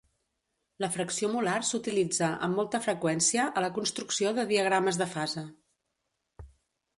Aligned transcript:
La 0.83 0.87
fracció 0.93 1.27
molar 1.33 1.57
s"utilitza 1.65 2.29
amb 2.47 2.59
molta 2.61 2.79
freqüència 2.87 3.45
a 3.61 3.63
la 3.67 3.71
construcció 3.77 4.33
de 4.39 4.47
diagrames 4.55 5.01
de 5.03 5.09
fase. 5.13 5.45